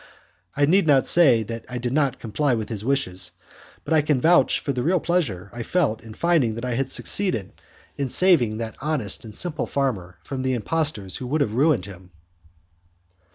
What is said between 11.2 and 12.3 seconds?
would have ruined him.